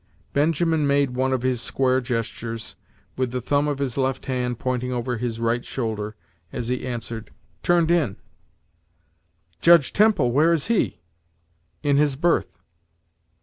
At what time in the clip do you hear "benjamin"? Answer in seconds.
0.33-0.87